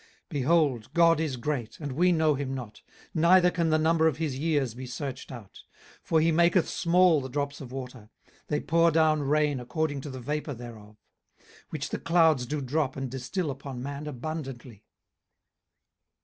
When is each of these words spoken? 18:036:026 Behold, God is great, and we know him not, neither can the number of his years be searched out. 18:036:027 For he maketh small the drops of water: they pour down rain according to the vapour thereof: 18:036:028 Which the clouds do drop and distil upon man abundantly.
18:036:026 0.01 0.09
Behold, 0.31 0.93
God 0.95 1.19
is 1.19 1.37
great, 1.37 1.79
and 1.79 1.91
we 1.91 2.11
know 2.11 2.33
him 2.33 2.55
not, 2.55 2.81
neither 3.13 3.51
can 3.51 3.69
the 3.69 3.77
number 3.77 4.07
of 4.07 4.17
his 4.17 4.35
years 4.35 4.73
be 4.73 4.87
searched 4.87 5.31
out. 5.31 5.59
18:036:027 5.99 5.99
For 6.05 6.21
he 6.21 6.31
maketh 6.31 6.67
small 6.67 7.21
the 7.21 7.29
drops 7.29 7.61
of 7.61 7.71
water: 7.71 8.09
they 8.47 8.59
pour 8.59 8.89
down 8.89 9.21
rain 9.21 9.59
according 9.59 10.01
to 10.01 10.09
the 10.09 10.19
vapour 10.19 10.55
thereof: 10.55 10.97
18:036:028 11.37 11.45
Which 11.69 11.89
the 11.89 11.99
clouds 11.99 12.47
do 12.47 12.61
drop 12.61 12.95
and 12.95 13.11
distil 13.11 13.51
upon 13.51 13.83
man 13.83 14.07
abundantly. 14.07 14.83